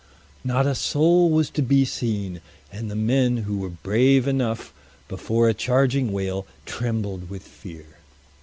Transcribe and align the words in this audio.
Not 0.43 0.65
a 0.65 0.73
soul 0.73 1.29
was 1.29 1.51
to 1.51 1.61
be 1.61 1.85
seen, 1.85 2.41
and 2.71 2.89
the 2.89 2.95
men, 2.95 3.37
who 3.45 3.59
were 3.59 3.69
brave 3.69 4.27
enough 4.27 4.73
before 5.07 5.47
a 5.47 5.53
charging 5.53 6.11
whale, 6.11 6.47
trembled 6.65 7.29
with 7.29 7.43
fear. 7.43 7.85